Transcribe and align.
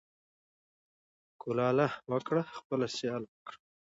ـ 0.71 1.41
کولاله 1.41 1.87
وکړه 2.11 2.43
خپله 2.57 2.85
سياله 2.97 3.27
وکړه. 3.33 3.57